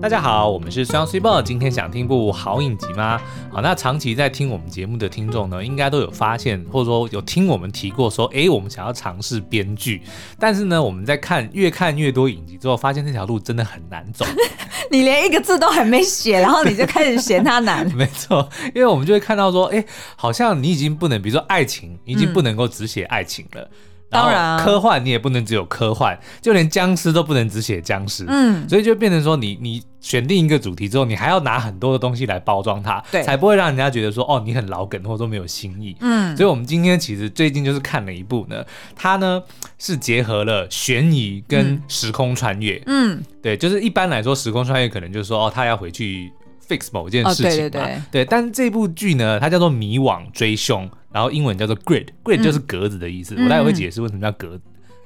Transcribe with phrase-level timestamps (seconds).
[0.00, 1.42] 大家好，我们是双 C 报。
[1.42, 3.20] 今天想听部好影集吗？
[3.52, 10.00] 好，那长期在听我们节目的听众呢，应该都有发现，或者说有听我们提过说，哎，我们想要尝试编剧，
[10.38, 14.24] 但是呢，我们在看越看越多影集之后，发现这条路真的很难走。
[14.90, 17.86] 你连一个字都还没写，然后你就开始嫌它难？
[17.94, 19.84] 没错，因为我们就会看到说，哎，
[20.16, 23.60] 好像你已经不能，比如说爱情，你已经不能够只写爱情了。
[23.60, 23.70] 嗯
[24.12, 28.24] 当然，科幻你也不能只有科幻，就连僵尸都不能只写僵尸。
[28.26, 35.96] 嗯，所以就变成说你，你你选定一个主题之后，你还要拿很多的东西来包装它，对，才不会让人家觉得说，哦，你很老梗或者说没有新意。
[36.00, 38.64] 嗯，所以我们今天其实最近就是看了一部呢，
[38.96, 39.42] 它呢
[39.78, 42.82] 是结合了悬疑跟时空穿越。
[42.86, 46.32] 嗯，对，就是一般来说时空穿越可能就是说，哦，他要回去
[46.66, 47.50] fix 某件事情嘛。
[47.50, 50.88] 哦，对对对，对，但是这部剧呢，它叫做《迷惘追凶》。
[51.12, 53.34] 然后英文叫做 grid，grid 就是格子的意思。
[53.36, 54.56] 嗯、我待会会解释为什么叫格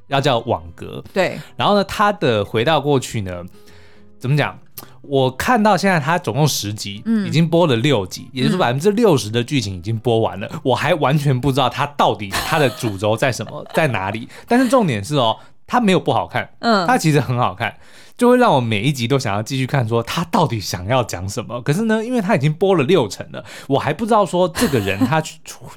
[0.08, 1.02] 要叫网格。
[1.14, 1.38] 对。
[1.56, 3.42] 然后呢，它的回到过去呢，
[4.18, 4.58] 怎么讲？
[5.02, 10.48] 我看到现在它总共十集，嗯、已经播了六集，也就是百分之六十的剧情已经播完了。
[10.52, 14.28] 嗯、我还完全不知道它到底它的主轴在什么，在哪里。
[14.48, 15.36] 但是重点是哦，
[15.66, 17.74] 它没有不好看，嗯，它其实很好看。
[18.16, 21.60] 就会让我每一集都想要继续看，说他到底想要讲什么。
[21.62, 25.20] 可是呢，因为他已经播了六成了，我还不知道说这个人他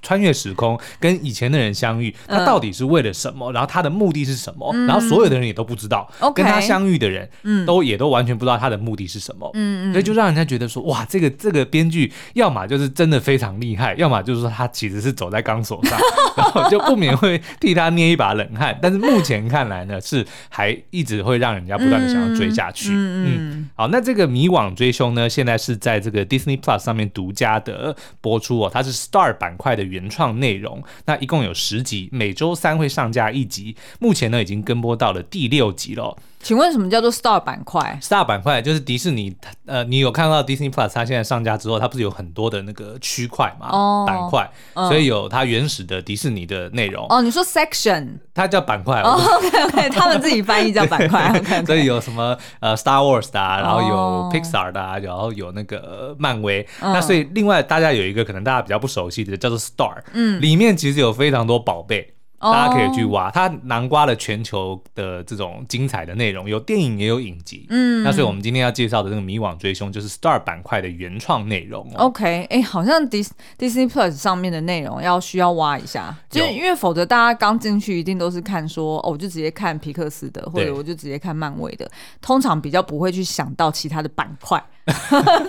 [0.02, 3.52] 穿越时空跟以前的人相遇，他到底是为了什么？
[3.52, 4.72] 然后他的目的是什么？
[4.86, 7.28] 然后所有的人也都不知道，跟他相遇的人
[7.66, 9.50] 都也都完全不知道他的目的是什么。
[9.56, 16.00] 嗯，所以就让人家觉得说，哇，这个这个编剧要么就是真的非常厉害，要么就是说他其实是走在钢索上，
[16.38, 18.78] 然后就不免会替他捏一把冷汗。
[18.80, 22.27] 但是目前看来呢，是还一直会让人家不断的想要。
[22.36, 36.18] 追下去，嗯，嗯，好，那这个迷惘追凶呢，现在是在这个 Disney Plus 上面独家的播出哦，它是 Star 板块的原创内容，那一共有十集，每周三会上架一集，目前呢已经跟播到了第六集了。
[36.48, 43.68] 请问什么叫做 Star 板块？Star 板块就是迪士尼，呃，你有看到 Disney Plus 它现在上架之后，它不是有很多的那个区块嘛？
[43.70, 47.06] 哦，板块，所以有它原始的迪士尼的内容。
[47.10, 49.02] 哦，你说 section，它叫板块。
[49.02, 51.38] 哦，OK OK，他们自己翻译叫板块。
[51.66, 56.66] 所以有什么呃 Star Wars 的，然后有 Pixar 的，然后有那个漫威。
[56.80, 62.14] 那所以另外大家有一个可能大家比较不熟悉的叫做 Star，嗯，里面其实有非常多宝贝。
[62.40, 67.66] 大家可以去挖，它南瓜了全球的这种精彩的内容，有电影也有影集。
[67.70, 71.92] 嗯，那所以我们今天要介绍的这个《迷惘追凶》就是 Star 板块的原创内容。
[71.96, 81.90] OK，哎、欸，好像 Dis Disney Plus 上面的内容要需要挖一下，就因为否则大家刚进去一定都是看说哦，我就直接看皮克斯的，或者我就直接看漫威的，
[82.22, 84.64] 通常比较不会去想到其他的板块，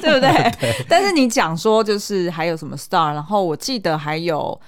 [0.01, 0.31] 对不对？
[0.59, 4.59] 对，但是你讲说就是还有什么 Star，然后我记得还有。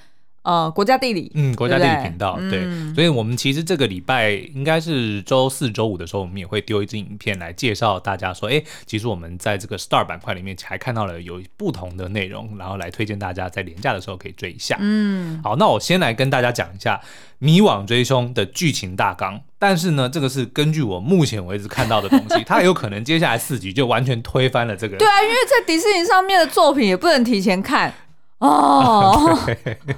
[0.43, 2.65] 呃，国家地理，嗯，国家地理频道，对，
[2.95, 14.79] 所以我们其实这个礼拜应该是周四、周五的时候，我们也会丢一支影片来介绍大家说，哎，其实我们在这个 Star 板块里面还看到了有不同的内容，然后来推荐大家在连假的时候可以追一下。
[14.81, 16.97] 嗯，好，那我先来跟大家讲一下
[17.39, 24.97] 《迷惘追凶》的剧情大纲，但是呢，这个是根据我目前为止看到的东西， 它有可能接下来四集就完全推翻了这个。
[24.97, 27.93] 对啊，因为在迪士尼上面的作品也不能提前看。
[28.41, 29.39] 哦，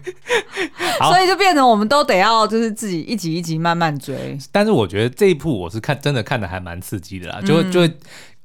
[1.08, 4.36] 所以就变成我们都得要就是自己一集一集慢慢追。
[4.50, 7.80] 但是我觉得这一部我是看真的看的还蛮刺激的啦，就就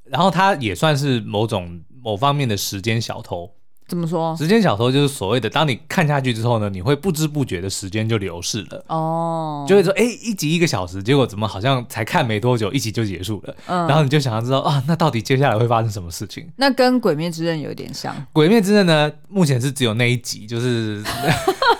[0.06, 3.52] 然后他也算是某种某方面的时间小偷。
[3.88, 4.36] 怎么说？
[4.36, 8.84] 时间小偷就是所谓的，当你看下去之后呢，你会不知不觉的时间就流逝了。
[8.88, 13.56] 哦，就会说，哎，一集一个小时，结果怎么好像才看没多久，一集就结束了。
[13.68, 16.46] 嗯，然后你就想要知道啊，那到底接下来会发生什么事情？
[16.58, 18.14] 那跟《鬼灭之刃》有点像。
[18.34, 21.02] 《鬼灭之刃》呢，目前是只有那一集，就是。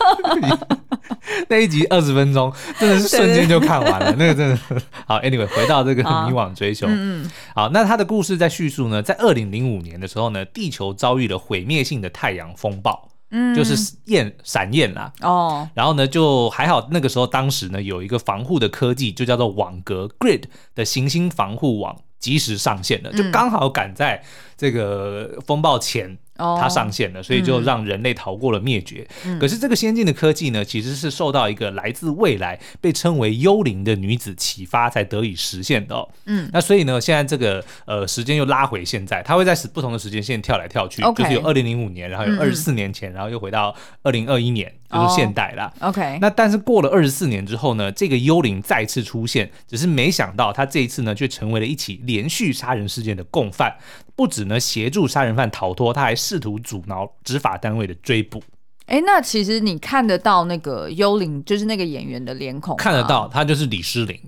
[1.50, 4.16] 那一集二十分钟，真的是瞬间就看完了。
[4.18, 4.60] 那个真的
[5.06, 5.20] 好。
[5.22, 15.12] Anyway，回到这个迷惘追凶，嗯，好，那他的故事在叙述呢，在二零零五年的时候呢，地球遭遇了毁灭性的太阳风暴，嗯，就是焰闪焰啦。
[15.22, 20.44] 哦，然后呢，就还好，那个时候当时呢，有一个防护的科技，就叫做网格 Grid
[20.76, 24.24] 的行星防护网，及时上线了，就刚好赶在
[24.56, 26.18] 这个风暴前。
[26.38, 29.08] 它上线了，所以就让人类逃过了灭绝。
[29.26, 36.08] 嗯、可是这个先进的科技呢，其实是受到一个来自未来、被称为幽灵的女子启发，才得以实现的、哦。
[36.26, 41.24] 嗯，那所以呢，现在这个呃时间又拉回现在，它会在不同的时间线跳来跳去，Okay.
[41.24, 44.72] 就是有二零零五年，然后有二十四年前，嗯、然后又回到二零二一年。
[44.90, 45.70] 就是现代啦。
[45.82, 53.76] Oh, OK，那但是过了二十四年之后呢，这个幽灵再次出现，只是没想到他这一次呢，却成为了一起连续杀人事件的共犯。
[54.16, 58.44] 不止呢协助杀人犯逃脱，他还试图阻挠执法单位的追捕。
[58.88, 62.76] 哎，那其实你看得到那个幽灵，就是那个演员的脸孔？
[62.76, 64.20] 看得到，他就是李诗玲。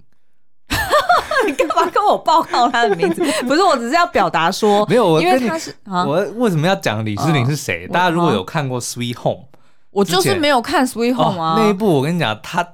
[1.45, 3.21] 你干嘛跟我报告他的名字？
[3.43, 7.85] 不是，我只是要表达说，没有，我因为他是啊，我为什么要讲李诗玲是谁？
[7.87, 9.43] 大家如果有看过《Sweet Home》，
[9.91, 12.65] 我就是没有看《Sweet Home》啊，那一部我跟你讲，他。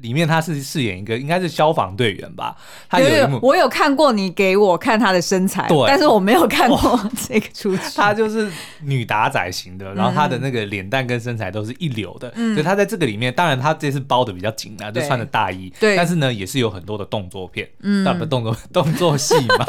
[0.00, 2.56] 里面他是饰演一个应该是消防队员吧，
[2.88, 7.96] 他有，有我有看过你给我看他的身材，对，但是我没有看过这个出戏。
[7.96, 8.50] 他就是
[8.82, 19.66] 女打仔型的，然后他的那个脸蛋跟身材都是一流的，嗯、所以他在这个里面，当然他这次包的比较紧啊，就穿着大衣，对，但是呢也是有很多的动作片，嗯，不动作动作戏嘛。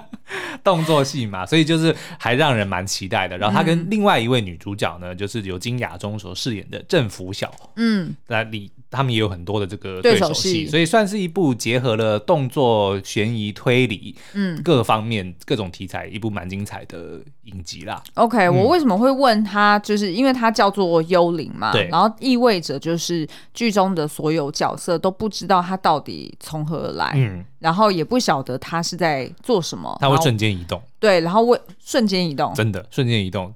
[0.64, 3.36] 动作戏嘛，所以就是还让人蛮期待的。
[3.38, 18.02] 然后他跟另外一位女主角呢，嗯、就是由金雅中所饰演的郑福晓，嗯，那里他们也有很多的这个对手戏，所以算是一部结合了动作、悬疑、推理，嗯，各方面各种题材，一部蛮精彩的影集啦。
[18.14, 19.78] OK，、嗯、我为什么会问他？
[19.80, 27.44] 就是因为他叫做幽灵嘛，对，然后意味着就是剧中的所有角色都不知道他到底从何而来，嗯。
[27.60, 33.52] 然后也不晓得他是在做什么，他会瞬间移动，对，然后会瞬间移动，真的瞬间移动，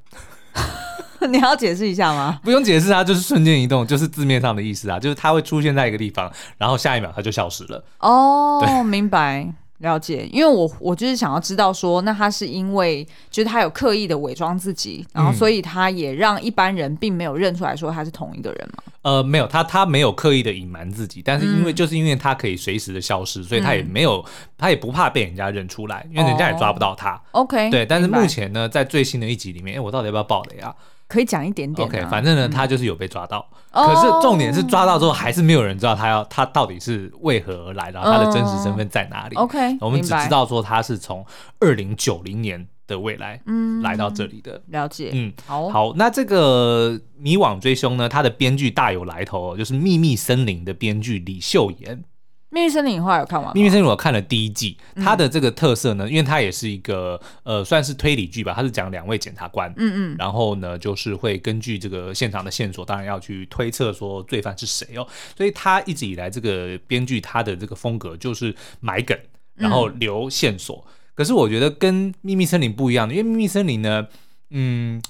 [1.29, 2.39] 你要解释一下吗？
[2.45, 7.83] 不用解释啊，就是瞬间移动，就是字面上的意思啊，就是他会出现在一个地方，然后下一秒他就消失了。
[7.99, 9.53] 哦，明白。
[9.85, 18.83] 了解，因为我我就是想要知道说，那他是因为就是他有刻意的伪装自己，然后所以他也让一般人并没有认出来说他是同一个人吗？
[19.03, 24.25] 呃，没有，他他没有刻意的隐瞒自己，但是因为、嗯、就是因为他可以随时的消失，所以他也没有，嗯、
[24.57, 27.13] 他也不怕被人家认出来，因为人家也抓不到他。
[27.33, 30.75] 哦、OK，对，但是目前呢，在最新的一集里面，哎，我到底要不要爆雷啊？
[31.09, 31.91] 可以讲一点点、啊。
[31.91, 39.37] OK，反正呢，他就是有被抓到，嗯、可是重点是抓到之后，还是没有人知道他要他到底是为何而来，然后他的真实身份在哪里。
[39.37, 41.25] OK，我们只知道说他是从
[41.61, 44.57] 二零九零年的未来嗯来到这里的。
[44.57, 52.05] 嗯、了解，嗯，好，好，那这个《迷惘追凶》呢，它的编剧大有来头，就是《秘密森林》的编剧李秀妍。
[52.55, 53.53] 秘密森林的话有看完吗？
[53.53, 65.05] 秘密森林我看了第一季，它的这个特色呢，因为它也是一个呃算是推理剧吧，它是讲两位检察官，嗯嗯，然后呢就是会根据这个现场的线索，当然要去推测说罪犯是谁哦，
[65.37, 69.19] 所以他一直以来这个编剧他的这个风格就是埋梗，
[69.57, 70.87] 然后留线索。
[71.17, 74.07] 可是我觉得跟秘密森林不一样的，因为秘密森林呢，
[74.51, 75.03] 嗯，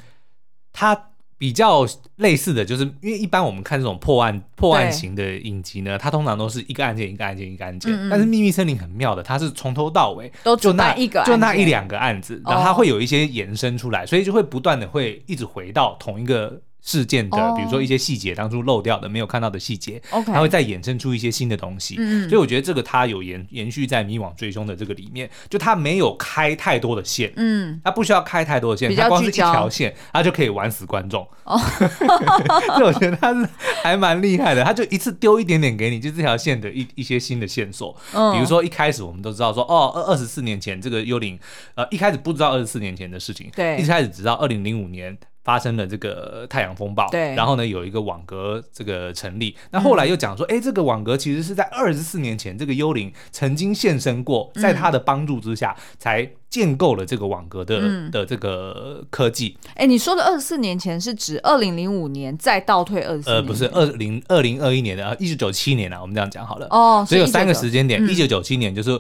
[0.73, 1.11] 它。
[1.45, 1.87] 比较
[2.17, 16.63] 类似的就是，因为一般我们看这种破案破案型的影集呢，它通常都是一个案件一个案件一个案件，嗯嗯，但是秘密森林很妙的，它是从头到尾都就那一个就那一两个案子，然后它会有一些延伸出来，哦、所以就会不断的会一直回到同一个。
[16.85, 21.97] 事件的，比如说一些细节，当初漏掉的、没有看到的细节它会再衍生出一些新的东西。
[21.99, 31.27] 嗯，所以我觉得这个它有延延续在迷惘追凶的这个里面，就它没有开太多的线，嗯，它不需要开太多的线，它光是一条线，它就可以玩死观众。
[31.45, 33.49] 哦，所以我觉得它是
[33.83, 37.97] 还蛮厉害的，它就一次丢一点点给你，就这条线的一一些新的线索。
[38.13, 41.39] 嗯，比如说一开始我们都知道说，哦，二二十四年前这个幽灵，
[41.77, 45.17] 呃，一开始不知道二十四年前的事情，对，一开始只知道二零零五年。
[45.45, 59.57] 发生了这个太阳风暴，对，然后呢，有一个网格这个成立，那后来又讲说，哎、嗯，这个网格其实是在二十四年前，这个幽灵曾经现身过，在他的帮助之下，才建构了这个网格的、嗯、的这个科技。
[59.75, 63.31] 哎，你说的二十四年前是指二零零五年再倒退二十四？
[63.31, 66.67] 呃，不是二零二零二一年的，一九九七年啊，我们这样讲好了。
[66.71, 68.99] 哦，所以有三个时间点，一九九七年就是。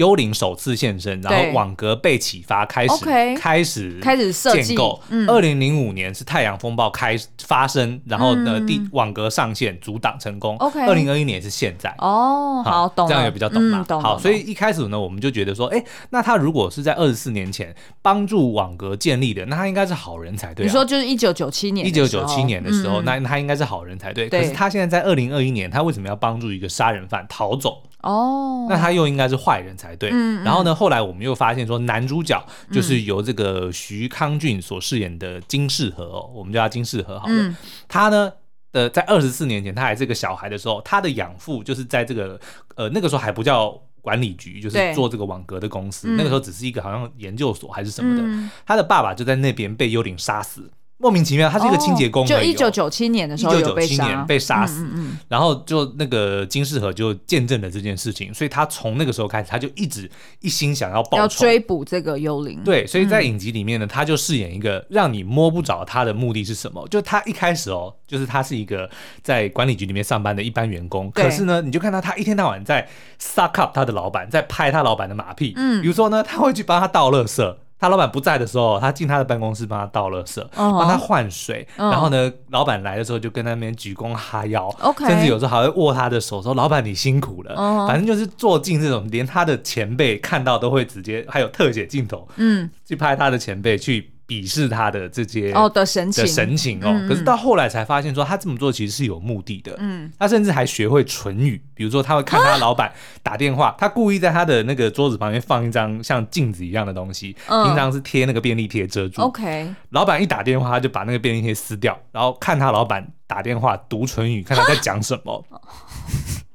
[0.00, 3.04] 幽灵首次现身，然后网格被启发，开始
[3.36, 4.98] 开始开始建构。
[5.28, 10.56] 二零零五年是太阳风暴开发生，然后呢，第网格上线阻挡成功。
[10.56, 11.94] OK，二零二一年是现在。
[11.98, 13.84] 哦，好，懂，这样也比较懂嘛。
[14.00, 20.64] 好，所以一开始呢，我们就觉得说，哎，那他如果是在二十四年前帮助网格建立的，那他应该是好人才对。
[20.64, 24.30] 你说就是一九九七年，一九九七年的时候，那他应该是好人才对。
[24.30, 27.82] 可是他现在在二零二一年，他为什么要帮助一个杀人犯逃走？
[28.02, 30.10] 哦，那他又应该是坏人才对。
[30.12, 37.34] 嗯，然后呢，后来我们又发现说，男主角就是由这个徐康俊所饰演的金世和哦，我们叫他金世和好了。
[37.34, 37.56] 嗯，
[37.88, 38.32] 他呢
[38.72, 42.40] 呃在二十四年前，他还是个小孩的时候，他的养父就是在这个
[42.76, 43.70] 呃那个时候还不叫
[44.00, 48.50] 管理局，就是做这个网格的公司，那个时候只是一个好像研究所还是什么的。
[48.66, 50.70] 他的爸爸就在那边被幽灵杀死。
[51.00, 54.86] 莫名其妙，他是一个清洁工，就一九九七年的时候被杀，一九九七年被杀死，
[55.28, 62.60] 然后就那个金世和就见证了这件事情，所以他从那个时候开始，他就一直一心想要报仇，要追捕这个幽灵。
[62.62, 66.86] 对，所以在影集里面呢，他就饰演一个让你摸不着他的目的是什么。
[66.88, 68.88] 就他一开始哦，就是他是一个
[69.22, 72.86] 在管理局里面上班的一般员工，可是呢，你就看到他一天到晚在
[73.18, 75.54] suck up 他的老板，在拍他老板的马屁。
[75.56, 77.56] 嗯，比如说呢，他会去帮他倒垃圾。
[77.80, 80.86] 他老板不在的时候，他进他的办公室帮他倒垃圾，帮、uh huh.
[80.86, 81.66] 他换水。
[81.76, 82.34] 然后呢，uh.
[82.50, 87.56] 老板来的时候就跟他那边鞠躬哈腰.甚至有时候还会握他的手说：“老板你辛苦了。
[87.56, 87.86] Uh” huh.
[87.88, 94.09] 反正就是做尽这种，连他的前辈看到都会直接还有特写镜头，嗯，去拍他的前辈去。
[94.30, 96.22] 鄙视他的这些哦的神情。
[96.22, 99.74] 的神情哦，嗯、可是到后来才发现说他这么做其实是有目的的。
[99.78, 102.92] 嗯，他甚至还学会唇语，比如说他会看他老板
[103.24, 109.20] 打电话，啊、他故意在他的那个桌子旁边放一张像镜子一样的东西，嗯、平常是贴那个便利贴遮住。
[109.22, 115.44] OK，老板一打电话，他就把那个便利贴撕掉，然后看他老板打电话读唇语，看他在讲什么。
[115.50, 115.58] 啊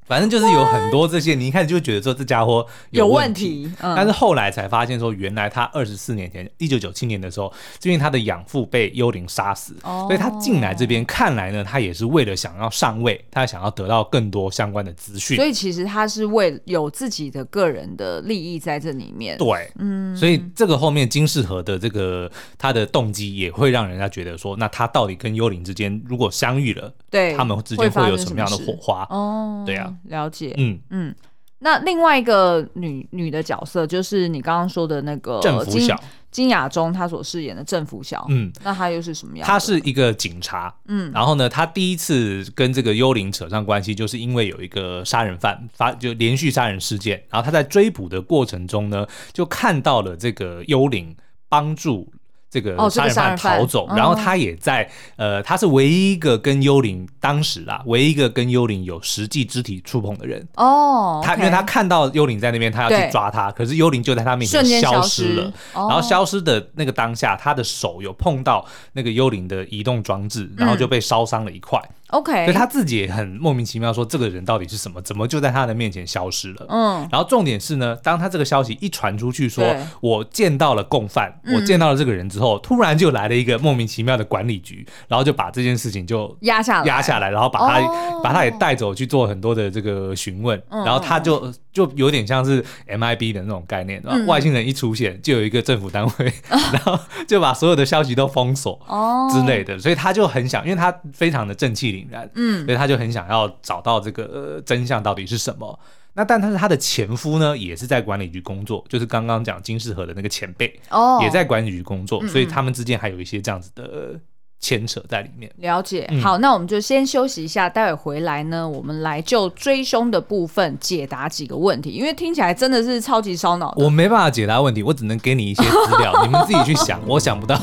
[0.06, 7.52] 反正就是有很多这些，你一开始就觉得说这家伙有问题，但是后来才发现说，原来他二十四年前，一九九七年的时候，
[7.84, 15.36] 因为他的养父被幽灵杀死，哦、所以他进来这边，看来呢，他也是为了想要上位，他想要得到更多相关的资讯。
[15.36, 19.38] 所以其实他是为有自己的个人的利益在这里面。
[19.38, 29.08] 对，嗯，所以这个后面金世和的这个他的动机也会让人家觉得说，那他到底跟幽灵之间如果相遇了，对，他们之间会有什么样的火花？
[29.10, 30.26] 哦，对呀、啊。
[30.26, 31.16] 了解，嗯嗯，
[31.60, 36.00] 那另外一个女女的角色就是你刚刚说的那个郑福晓，
[36.32, 39.48] 金雅中她所饰演的郑福晓，嗯，那她又是什么样？
[39.48, 51.16] 她是一个警察，嗯，然后呢，她第一次跟这个幽灵扯上关系，就是因为有一个杀人犯发就连续杀人事件，然后她在追捕的过程中呢，就看到了这个幽灵
[51.50, 52.12] 帮助。
[52.56, 60.48] 这个杀人犯逃走，然后他也在，呃，他是唯一一个跟幽灵当时啦，唯一一个跟幽灵有实际肢体触碰的人。
[60.56, 65.52] 哦，他因为他看到幽灵在那边，他要去抓他，可是幽灵就在他面前消失了。
[65.74, 71.78] 然后消失的那个当下，他的手有碰到那个幽灵的移动装置，然后就被烧伤了一块。
[72.10, 75.02] OK，所以他自己也很莫名其妙，说这个人到底是什么？
[75.02, 76.66] 怎么就在他的面前消失了？
[76.70, 79.66] 嗯，然后重点是呢，当他这个消息一传出去，说
[80.02, 99.30] 我见到了共犯，我见到了这个人之后，突然就来了一个莫名其妙的管理局，然后就把这件事情就压下来，压下来，然后把他把他也带走去做很多的这个询问，然后他就就有点像是 MIB 的那种概念，外星人一出现，就有一个政府单位， 然后就把所有的消息都封锁哦。
[99.32, 105.78] 之类的，所以他就很想，因为他非常的正气凛然，嗯，所以他就很想要找到这个、呃、真相到底是什么。
[106.14, 114.18] 那但他是他的前夫呢，也是在管理局工作，就是刚刚讲金世和的那个前辈，哦，也在管理局工作，嗯嗯，所以他们之间还有一些这样子的
[114.60, 115.52] 牵扯在里面。
[115.58, 123.74] 了解，好，那我们就先休息一下，待会回来呢，我们来就追凶的部分解答几个问题，因为听起来真的是超级烧脑。
[123.78, 127.56] 我没办法解答问题，我只能给你一些资料，你们自己去想，我想不到。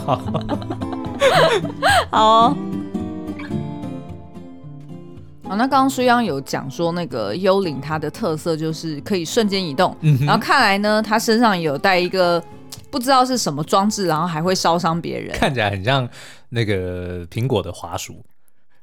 [2.11, 2.57] 好哦。
[5.45, 12.43] 哦、那刚刚苏央有讲说，那个幽灵它的特色就是可以瞬间移动，嗯、然后看来呢，它身上有带一个
[12.93, 16.07] 不知道是什么装置，然后还会烧伤别人，看起来很像
[16.51, 18.25] 那个苹果的滑鼠。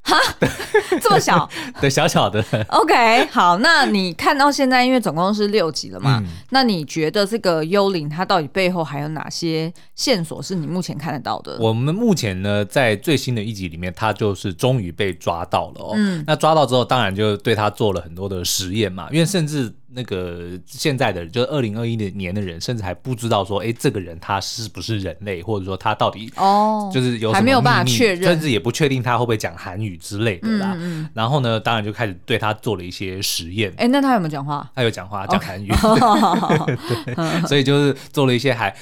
[0.01, 0.17] 哈，
[1.01, 1.47] 这么小，
[1.79, 2.43] 对，小小的。
[2.69, 11.57] OK，好，那你看到现在，因为总共是六集了嘛，嗯、那你觉得这个幽灵它到底背后还有哪些线索是你目前看得到的？
[11.59, 15.91] 我们目前呢，在最新的一集里面，他就是终于被抓到了哦。
[15.95, 19.71] 嗯，那抓到之后，当然就对他做了很多的实验嘛，因为甚至。
[19.91, 30.73] 那个现在的就是二零二一年的人，甚至还不知道说，哎，这个人他是不是人类，或者说他到底哦，就是有什么还没有办法确认，甚至也不确定他会不会讲韩语之类的啦。
[30.75, 33.73] 嗯嗯、然后呢，当然就开始对他做了一些实验。
[33.77, 34.69] 哎，那他有没有讲话？
[34.75, 35.71] 他有讲话，讲韩语。
[37.47, 38.73] 所以就是做了一些还。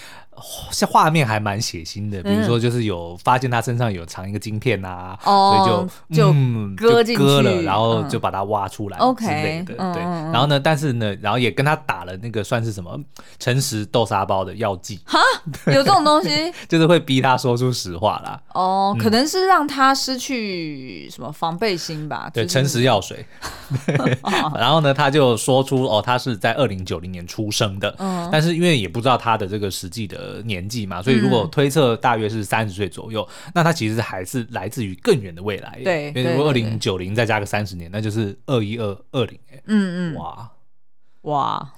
[0.71, 6.33] 像画面还蛮血腥的，比如说就是有发现他身上有藏一个晶片啊，所以就就
[6.75, 10.01] 割进去了，然后就把它挖出来之类的，对。
[10.01, 12.99] 然后呢，但是呢，然后也跟他打了那个算是什么
[13.39, 14.99] 诚实豆沙包的药剂。
[15.05, 15.19] 哈，
[15.67, 16.53] 有这种东西？
[16.69, 18.39] 就是会逼他说出实话啦。
[18.53, 22.29] 哦，可能是让他失去什么防备心吧。
[22.33, 23.25] 对，诚实药水。
[24.55, 27.95] 然后呢，他就说出哦，他是在二零九零年出生的，
[28.31, 30.26] 但是因为也不知道他的这个实际的。
[30.27, 35.79] 呃，年纪嘛，所以如果推测大约是三十岁左右，嗯、那他其实还是来自于更远的未来。
[35.83, 39.39] 对，因为如果二零九零再加个三十年，那就是二一二二零。
[39.67, 40.51] 嗯嗯，哇。
[41.21, 41.73] 哇，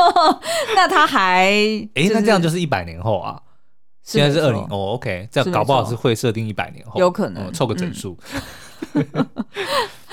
[0.74, 3.40] 那他还哎、就是欸，那这样就是一百年后啊。
[4.02, 7.52] 现在是二零哦，OK，这样搞不好是会设定一百年后，有可能。
[7.52, 8.16] 凑、嗯、个整数。
[8.94, 9.04] 嗯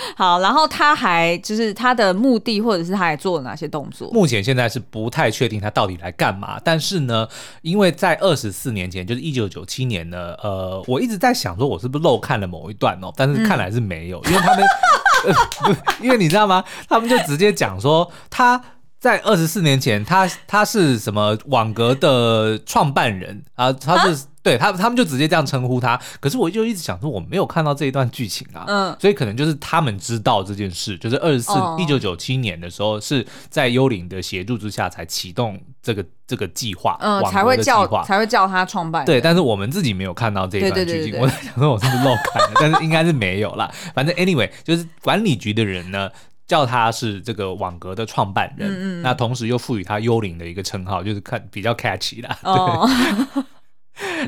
[0.15, 4.09] 好，然后他还就是他的目的，或者是他还做了哪些动作？
[4.11, 6.59] 目前现在是不太确定他到底来干嘛。
[6.63, 7.27] 但是呢，
[7.61, 13.11] 因为在二十四年前，就是一九九七年呢，呃，我一直在想说，我是不是漏看了某一段哦？
[13.15, 14.65] 但是看来是没有，嗯、因为他们、
[15.25, 16.63] 呃，因为你知道吗？
[16.87, 18.61] 他们就直接讲说他。
[19.03, 23.69] 在二十四年前，他他是什么网格的创办人啊？
[23.73, 25.99] 他是对他他们就直接这样称呼他。
[26.21, 28.63] 可是我就一直想说，我没有看到这一段剧情啊。
[28.65, 39.03] 嗯，所以可能就是他们知道这件事，就是二十四一九九七年的时候，是在幽灵的协助之下才启动这个这个计划，嗯，才会叫才会叫他创办。
[39.03, 41.19] 对，但是我们自己没有看到这一段剧情。
[41.19, 42.51] 我在想说，我是不是漏看了？
[42.55, 43.69] 但是应该是没有啦。
[43.93, 46.09] 反正 anyway，就是管理局的人呢。
[46.47, 52.37] 叫他是这个网格的创办人，嗯嗯，那同时又赋予他幽灵的一个称号，就是看比较 catchy 啦。
[52.43, 52.87] 哦、
[53.35, 53.43] 对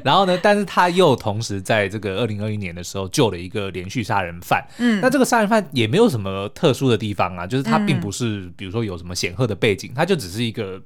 [0.04, 4.66] 然后呢，但是他又同时在这个二零二一年的时候救了一个连续杀人犯。
[4.78, 10.82] 嗯，那这个杀人犯也没有什么特殊的地方啊，就是他并不是比如说有什么显赫的背景，他就只是一个。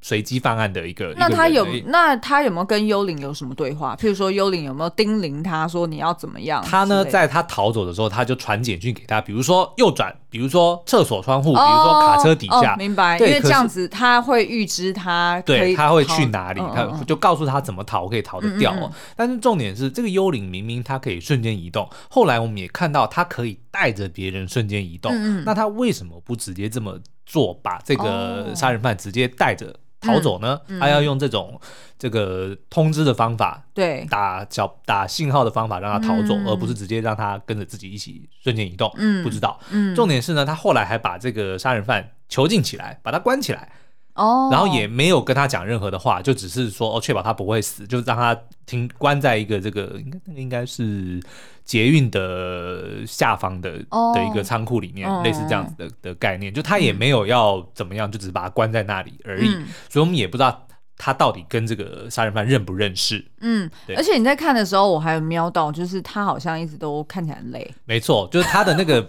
[0.00, 3.96] 随机犯案的一个，那他有那他有没有跟幽灵有什么对话？
[3.96, 6.64] 譬如说幽灵有没有叮咛他说你要怎么样？
[6.64, 13.18] 他呢，在他逃走的时候，他就传简讯给他，比如说右转，比如说厕所窗户，比如说卡车底下，明白？
[13.18, 18.90] 因为这样子他会预知他对他会去哪里，他就告诉他怎么逃可以逃得掉哦。
[19.16, 25.12] 但是重点是这个幽灵明明他可以瞬间移动，后来我们也看到他可以带着别人瞬间移动，
[25.44, 29.74] 那他为什么不直接这么做，把这个杀人犯直接带着？
[30.00, 30.60] 逃走呢？
[30.80, 31.60] 他、要用这种
[31.98, 38.92] 这个通知的方法，对，打小打信号的方法让他逃走，嗯、而不是直接让他跟着自己一起瞬间移动。
[38.96, 39.58] 嗯，不知道。
[39.70, 43.70] 嗯，重点是呢，他后来还把这个杀人犯囚禁起来，把他关起来。
[44.18, 51.22] 哦，然后也没有跟他讲任何的话，就只是说哦，确保他不会死，就让他停关在一个这个应该应该是
[51.64, 56.52] 捷运的下方的、哦、的一个仓库里面，哦、类似这样子的的概念。
[56.52, 59.48] 就他也没有要怎么样，嗯、就只是把他关在那里而已。
[59.48, 63.24] 嗯、所以我们也不知道他到底跟这个杀人犯认不认识。
[63.40, 67.74] 嗯，对而且你在看的时候，我还有瞄到，就是他好像一直都看起来很累。
[67.84, 69.08] 没错，就是他的那个。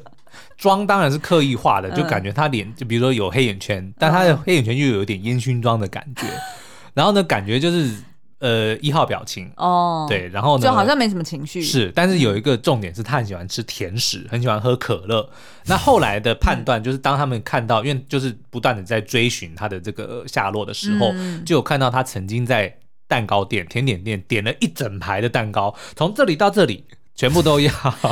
[0.57, 6.25] 妆当然是刻意化的，就感觉他脸，就比如说有黑眼圈，但他的黑眼圈又有点烟熏妆的感觉，
[6.93, 7.95] 然后呢，感觉就是
[8.39, 9.49] 呃一号表情。
[9.55, 15.29] 哦，对，然后呢就好像没什么情绪，是，但是有一个重点是他很喜欢吃甜食，很喜欢喝可乐。
[15.65, 21.11] 那后来的判断就是，当他们看到，因为就是不断的在追寻他的这个下落的时候，
[21.45, 22.75] 就有看到他曾经在
[23.07, 26.83] 蛋糕店、甜点店点了一整排的蛋糕，从这里到这里。
[27.19, 27.69] 全部都要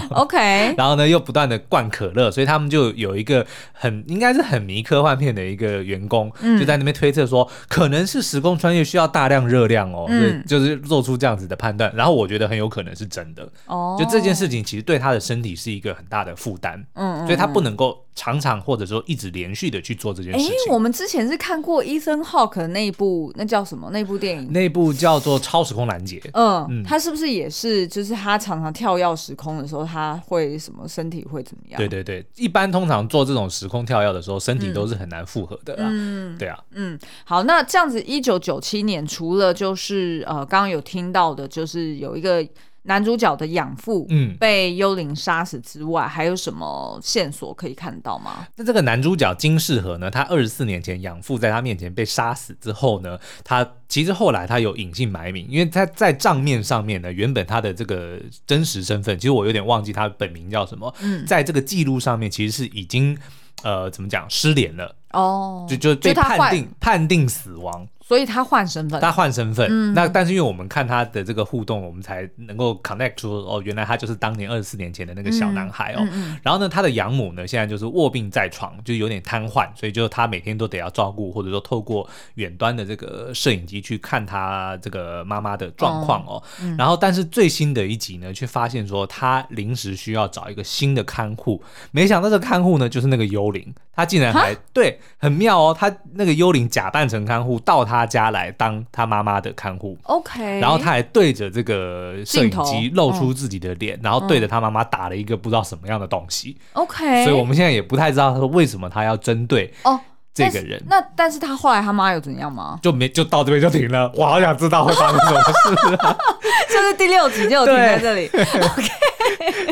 [0.09, 0.37] ，OK，
[0.75, 11.89] 然后呢，又不断的灌可乐，所以他们就有一个很应该是很迷科幻片的一个员工，嗯、就在那边推测说，可能是时空穿越需要大量热量哦，嗯、就是做出这样子的判断。
[11.95, 18.03] 然后我觉得很有可能是真的，哦，就这件事情其实对他的身体是一个很大的负担，嗯，所以他不能够。
[18.17, 20.49] 常常或者说一直连续的去做这件事情。
[20.49, 23.91] 哎，我们之前是看过 Ethan Hawke 那一部，那叫什么？
[23.91, 24.51] 那部电影？
[24.51, 26.19] 那部叫做《超时空拦截》。
[26.33, 27.87] 嗯，嗯，他是不是也是？
[27.87, 30.87] 就是他常常跳跃时空的时候，他会什么？
[30.87, 31.77] 身体会怎么样？
[31.77, 35.85] 对对对，一般通常做这种时空跳跃的时候，身体都是很难负荷的啦。
[35.87, 36.57] 嗯，对啊。
[36.71, 42.43] 嗯，好，那这样子，一九九七年除了就是呃，刚刚有听到的，就是有一个。
[42.87, 48.47] 男主角的养父嗯被幽灵杀死之外，嗯、还有什么线索可以看到吗？
[48.55, 50.09] 那这个男主角金世和呢？
[50.09, 60.93] 他二十四年前养父在他面前被杀死之后呢，他其实后来他有隐姓埋名，因为他在账面上面呢，原本他的这个真实身份，其实我有点忘记他本名叫什么。
[61.01, 63.17] 嗯，在这个记录上面其实是已经
[63.63, 67.85] 呃怎么讲失联了哦，就就被判定判定死亡。
[68.07, 69.67] 所以他换身份，他换身份。
[69.69, 75.97] 嗯、那但是因为我们看他的这个互动，我们才能够 connect 出哦，原来他就是当年二十四年前的那个小男孩哦。
[75.99, 86.41] 嗯嗯嗯、然后呢，他的养母呢，现在就是卧病在床，就有点瘫痪，所以就他每天都得要照顾，或者说透过远端的这个摄影机去看他这个妈妈的状况哦。
[86.77, 97.96] 然后，但是最新的一集呢，却发现说他临时需要找一个新的看护，没想到这个看护呢，就是那个幽灵，他竟然还对，很妙哦，他那个幽灵假扮成看护到他。
[97.97, 109.99] 他家来当他妈妈的看护，OK，然后他还对着这个摄影机露出自己的脸，嗯、然后对着他妈妈打了一个不知道什么样的东西，OK，所以我们现在也不太知道他说为什么他要针对哦
[110.33, 110.81] 这个人。
[110.87, 112.79] 那但是他后来他妈有怎样吗？
[112.81, 114.11] 就没就到这边就停了。
[114.15, 116.15] 我好想知道会发生什么事啊！
[116.69, 119.06] 就是第六集就停在这里，OK。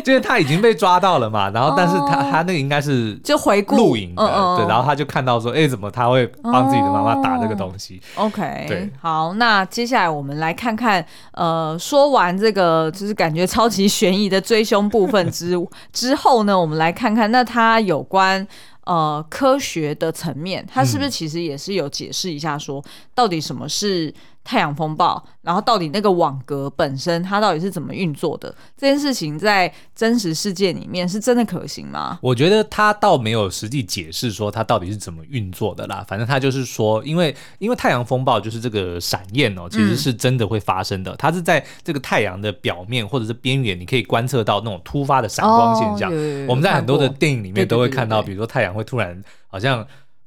[0.06, 3.76] 就是他已经被抓到了嘛，然后但是他、oh, 他那个应该是就回顾。
[3.76, 15.58] 录影的，嗯嗯对，然后他就看到说，哎、欸，怎么他会帮自己的妈妈打这个东西？OK，对，好，那接下来我们来看看，呃，说完这个就是感觉超级悬疑的追凶部分之
[15.91, 18.48] 之后呢，我们来看看那他有关。
[18.86, 22.80] 呃，科学的层面，它是不是其实也是有解释一下说，
[23.15, 24.13] 到底什么是
[24.45, 28.53] 太阳风暴，然后到底那个网格本身它到底是怎么运作的？
[28.77, 32.19] 这件事情在真实世界里面是真的可行吗？
[32.21, 36.05] 我觉得他倒没有实际解释说它到底是怎么运作的啦。
[36.08, 41.12] 反正他就是说，因为因为太阳风暴就是这个闪焰哦，其实是真的会发生的。
[41.13, 46.13] 嗯、它是在这个太阳的表面或者是边缘，你可以观测到那种突发的闪光现象。
[46.13, 49.84] 哦、我们在很多的电影里面都会看到，比如说太阳会突然好像。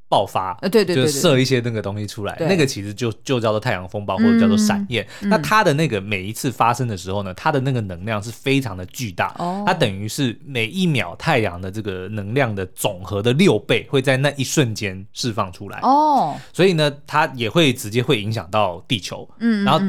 [0.09, 5.07] 爆发，呃，对对对，就射一些那个东西出来，那个其实就就叫做太阳风暴或者叫做闪焰。
[5.21, 9.35] 那它的那个每一次发生的时候呢，它的那个能量是非常的巨大，
[9.66, 15.79] 它等于是每一秒太阳的这个能量的总和的六倍会在那一瞬间释放出来。
[15.83, 19.29] 哦，所以呢，它也会直接会影响到地球。
[19.40, 19.81] 嗯，然后。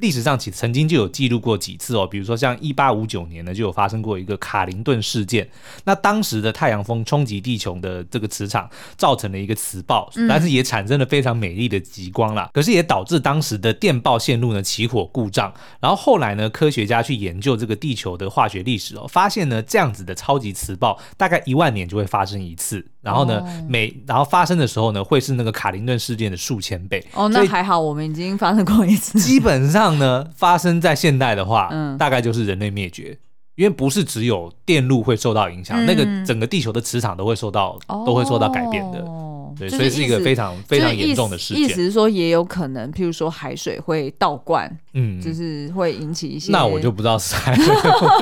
[0.00, 5.48] 历史上其实曾经就有记录过几次哦，比如说像一八五九年呢，就有发生过一个卡林顿事件。
[5.84, 12.48] 那当时的太阳风冲击地球的这个磁场，造成了一个磁暴，但是也产生了非常美丽的极光啦。
[12.52, 15.52] 可是也导致当时的电报线路呢起火故障。
[15.80, 22.86] 然后后来呢，科学家去研究这个地球的化学历史哦，发现呢这样子的超级磁暴大概一万年就会发生一次。
[23.02, 27.04] 然后呢，每然后发生的时候呢，会是那个卡林顿事件的数千倍。
[27.14, 29.18] 哦，那还好，我们已经发生过一次。
[29.18, 29.88] 基本上。
[29.98, 33.18] 呢，发生在现代的话， 嗯，大概就是人类灭绝，
[33.56, 39.04] 因为不是只有电路会受到影响，嗯、那个整个地球的磁场都会受到，哦、都会受到改变的。
[39.58, 41.64] 对，所以是一个非常非常严重的事件。
[41.64, 46.52] 意思是说，也有可能，譬如说海水会倒灌，嗯，就是会引起一些。
[46.52, 47.74] 那我就不知道 是海水。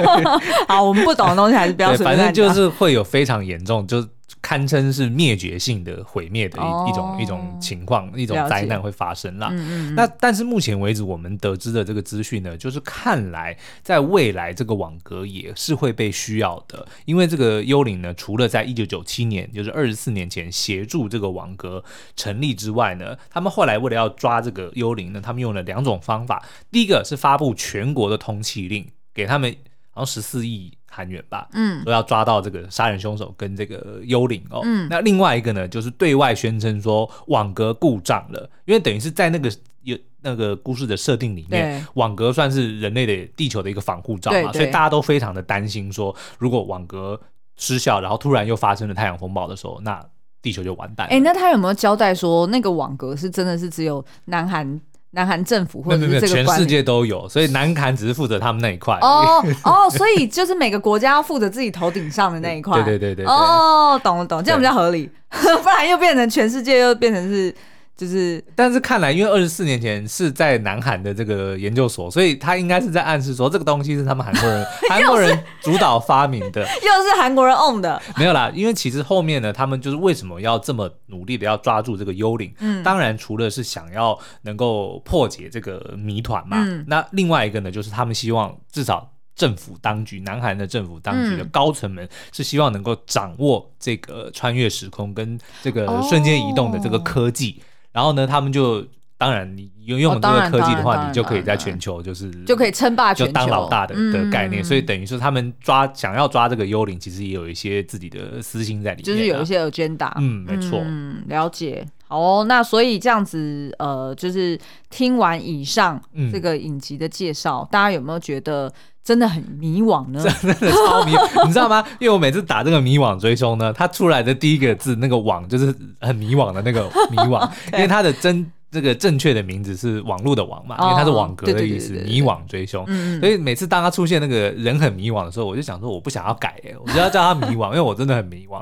[0.67, 2.05] 好，我们不懂的东西还是不要说。
[2.05, 4.03] 反正就是会有非常严重，就。
[4.47, 9.49] 堪称是灭绝性的毁灭的一、oh, 一种一种情况，一种灾难会发生啦。
[9.51, 21.83] 嗯嗯，那但是目前为止，我们得知的这个资讯呢，就是看来在未来这个网格也是会被需要的，因为这个幽灵呢，除了在一九九七年，就是二十四年前协助这个网格
[22.15, 26.45] 成立之外呢，他们后来为了要抓这个幽灵呢，他们用了两种方法。
[26.71, 29.53] 第一个是发布全国的通缉令，给他们。
[29.97, 34.61] 然后十四亿韩元吧，嗯，都要抓到这个杀人凶手跟这个幽灵哦。
[34.65, 39.51] 嗯，那另外一个呢，就是对外宣称说网格故障了，因为等于是在那个
[39.83, 47.21] 有那个故事的设定里面，网格算是人类的地球的一个防护罩嘛，所以大家都非常的担心说，如果网格
[47.57, 50.05] 失效，然后突然又发生了太阳风暴的时候，那
[50.41, 51.13] 地球就完蛋了。
[51.13, 54.81] 哎，那他有没有交代说那个网格是真的是只有南韩？
[55.17, 58.97] 南韩政府或者是这个全世界都有，所以南韩只是负责他们那一块。
[59.01, 62.83] 哦哦，所以就是每个国家要负责自己头顶上的那一块。
[62.83, 63.27] 对对对对。
[63.27, 67.53] 哦，懂了懂了，这样比较合理， 不然又变成全世界又变成是。
[67.97, 78.01] 就是，但是看来，因为二十四年前是在南韩的这个研究所，所以他应该是在暗示说，这个东西是他们韩国人 韩国人主导发明的， 又是韩国人 own 的。
[78.19, 82.53] 没有啦，因为其实后面呢，他们就是为什么要这么努力的要抓住这个幽灵？
[82.59, 97.59] 嗯，当然除了是想要能够破解这个谜团嘛，嗯，那另外一个呢，就是他们希望至少政府当局，南韩的政府当局的高层们是希望能够掌握这个穿越时空跟这个瞬间移动的这个科技。
[97.59, 104.63] 哦然后呢，他们就当然，你用用这个科技的话，你就可以在全球就是就可以称霸全球，就当老大的的概念。
[104.63, 110.13] 所以等于说，他们抓想要抓这个幽灵，其实也有一些自己的私心在里面，就是有一些 agenda。
[110.19, 110.79] 嗯，没错。
[110.85, 111.87] 嗯，了解。
[112.09, 114.59] 好哦，那所以这样子，呃，就是
[114.91, 116.01] 听完以上
[116.33, 118.73] 这个影集的介绍，大家有没有觉得？
[119.07, 121.81] 真的很迷惘呢， 真的超迷惘， 你知道吗？
[122.01, 132.85] 因为我每次打这个迷惘追踪呢，它出来的第一个字那个网就是很迷惘的那个迷惘， 因为它的真这个正确的名字是网络的网嘛，因为它是网格的意思，迷惘追凶。
[133.21, 138.61] 所以每次当他出现那个人很迷惘的时候，我就想说我不想要改哎，我就要叫他迷惘，因为我真的很迷惘。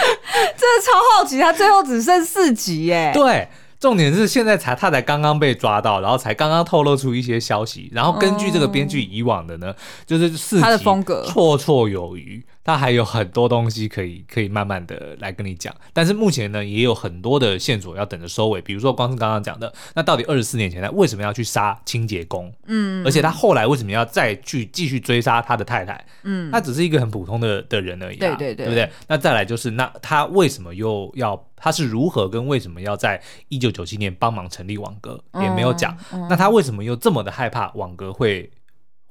[0.56, 3.10] 真的超好奇，他最后只剩四集耶。
[3.14, 3.48] 对。
[3.78, 12.42] 重点是现在才他才刚刚被抓到，然后才刚刚透露出一些消息，然后根据这个编剧以往的呢，哦、就是四集他的风格绰绰有余。
[12.66, 22.52] 他还有很多东西可以可以慢慢的来跟你讲，但是目前呢也有很多的线索要等着收尾，比如说光是刚刚讲的，那到底二十四年前他为什么要去杀清洁工？
[22.66, 26.04] 嗯，而且他后来为什么要再去继续追杀他的太太？
[26.24, 28.90] 嗯，他只是一个很普通的的人而已，啊，对对对，对不对？
[29.06, 31.40] 那再来就是那他为什么又要？
[31.58, 35.18] 他是如何跟为什么要在一九九七年帮忙成立网格？
[35.40, 35.96] 也没有讲。
[36.12, 38.50] 嗯嗯，那他为什么又这么的害怕网格会？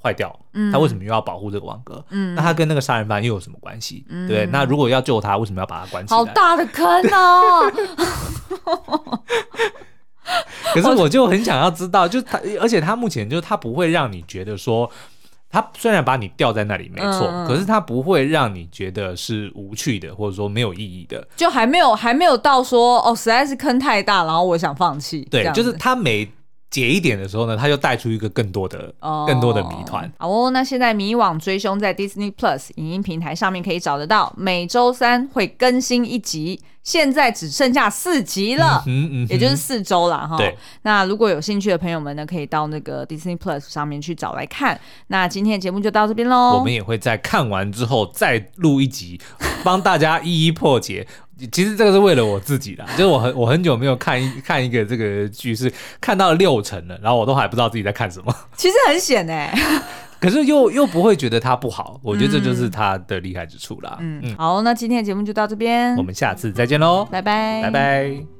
[0.05, 0.39] 坏掉，
[0.71, 2.05] 他为什么又要保护这个网格？
[2.11, 4.05] 嗯，那他跟那个杀人犯又有什么关系？
[4.07, 6.17] 嗯、对，那如果要救他，为什么要把他关起来？
[6.19, 7.71] 好大的坑哦！
[10.75, 14.87] 可是我就很想要知道，就他，而且他目前就他不会让你觉得说，
[15.49, 25.27] 他虽然把你吊在那里没错，嗯、可是他不会让你觉得是无趣的，或者说没有意义的，就还没有还没有到说哦，实在是坑太大，然后我想放弃。
[25.31, 26.31] 对，就是他每。
[26.75, 30.11] 解一点的时候呢，他又带出一个更多的、哦、更多的谜团。
[30.17, 36.59] 好哦，那现在迷惘追凶在 Disney Plus 影音平台上面可以找得到，每周三会更新一集。
[36.83, 40.37] 现在只剩下四集了，嗯嗯、也就是四周了哈。
[40.37, 44.79] 对，那如果有兴趣的朋友们呢，可以到那个 Disney Plus 上面去找来看。
[45.07, 46.59] 那今天的节目就到这边喽。
[46.59, 49.19] 我们也会在看完之后再录一集，
[49.63, 51.07] 帮大家一一破解。
[51.51, 58.35] 其实这个是为了我自己的， 就是我很我很久没有看一看一个这个剧，是看到六成了，然后我都还不知道自己在看什么。
[58.55, 59.81] 其实很险哎、欸。
[60.17, 63.97] 可是又又不会觉得它不好，我觉得这就是它的厉害之处啦。
[63.99, 68.34] 嗯，嗯，好，那今天的节目就到这边，我们下次再见喽，拜拜，拜拜。